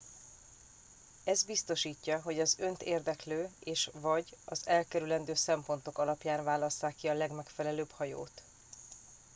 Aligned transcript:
ez 1.23 1.43
biztosítja 1.43 2.19
hogy 2.21 2.39
az 2.39 2.55
önt 2.59 2.81
érdeklő 2.83 3.49
és/vagy 3.63 4.35
az 4.45 4.67
elkerülendő 4.67 5.33
szempontok 5.33 5.97
alapján 5.97 6.43
válasszák 6.43 6.95
ki 6.95 7.07
a 7.07 7.13
legmegfelelőbb 7.13 7.91
hajót 7.91 8.41